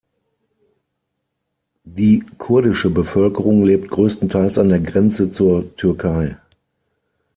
[1.83, 6.37] Die kurdische Bevölkerung lebt größtenteils an der Grenze zur Türkei.